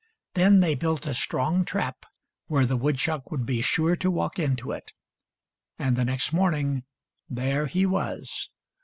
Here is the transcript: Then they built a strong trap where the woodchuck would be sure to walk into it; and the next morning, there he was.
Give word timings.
Then 0.33 0.61
they 0.61 0.73
built 0.73 1.05
a 1.05 1.13
strong 1.13 1.63
trap 1.63 2.07
where 2.47 2.65
the 2.65 2.75
woodchuck 2.75 3.29
would 3.29 3.45
be 3.45 3.61
sure 3.61 3.95
to 3.97 4.09
walk 4.09 4.39
into 4.39 4.71
it; 4.71 4.93
and 5.77 5.95
the 5.95 6.05
next 6.05 6.33
morning, 6.33 6.85
there 7.29 7.67
he 7.67 7.85
was. 7.85 8.49